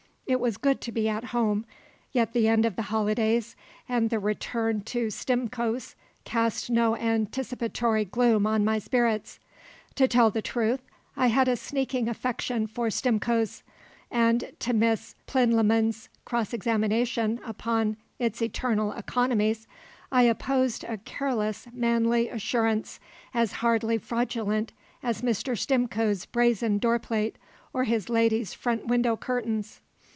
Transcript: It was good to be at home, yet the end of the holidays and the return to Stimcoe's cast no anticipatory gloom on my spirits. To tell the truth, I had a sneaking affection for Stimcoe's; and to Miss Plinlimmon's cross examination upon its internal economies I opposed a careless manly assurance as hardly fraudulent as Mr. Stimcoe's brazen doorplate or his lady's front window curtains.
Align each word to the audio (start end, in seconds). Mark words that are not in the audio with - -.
It 0.27 0.39
was 0.39 0.55
good 0.55 0.79
to 0.81 0.93
be 0.93 1.09
at 1.09 1.25
home, 1.35 1.65
yet 2.13 2.31
the 2.31 2.47
end 2.47 2.65
of 2.65 2.77
the 2.77 2.83
holidays 2.83 3.53
and 3.89 4.09
the 4.09 4.17
return 4.17 4.79
to 4.85 5.09
Stimcoe's 5.09 5.93
cast 6.23 6.69
no 6.69 6.95
anticipatory 6.95 8.05
gloom 8.05 8.47
on 8.47 8.63
my 8.63 8.79
spirits. 8.79 9.39
To 9.95 10.07
tell 10.07 10.29
the 10.31 10.41
truth, 10.41 10.83
I 11.17 11.27
had 11.27 11.49
a 11.49 11.57
sneaking 11.57 12.07
affection 12.07 12.65
for 12.65 12.89
Stimcoe's; 12.89 13.61
and 14.09 14.53
to 14.59 14.71
Miss 14.71 15.15
Plinlimmon's 15.27 16.07
cross 16.23 16.53
examination 16.53 17.41
upon 17.45 17.97
its 18.17 18.41
internal 18.41 18.93
economies 18.93 19.67
I 20.13 20.23
opposed 20.23 20.85
a 20.85 20.95
careless 20.99 21.67
manly 21.73 22.29
assurance 22.29 23.01
as 23.33 23.51
hardly 23.51 23.97
fraudulent 23.97 24.71
as 25.03 25.23
Mr. 25.23 25.57
Stimcoe's 25.57 26.25
brazen 26.25 26.79
doorplate 26.79 27.35
or 27.73 27.83
his 27.83 28.07
lady's 28.07 28.53
front 28.53 28.87
window 28.87 29.17
curtains. 29.17 29.81